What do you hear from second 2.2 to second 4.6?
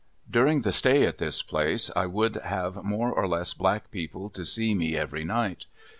have more or less black people to